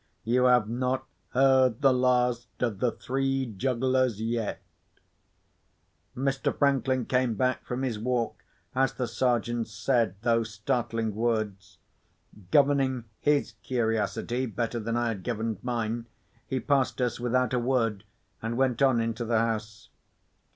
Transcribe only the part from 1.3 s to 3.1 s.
heard the last of the